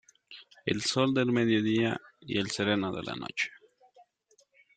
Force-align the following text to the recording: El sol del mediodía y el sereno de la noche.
El 0.65 0.81
sol 0.81 1.13
del 1.13 1.27
mediodía 1.31 1.95
y 2.21 2.39
el 2.39 2.49
sereno 2.49 2.91
de 2.91 3.03
la 3.03 3.13
noche. 3.15 3.51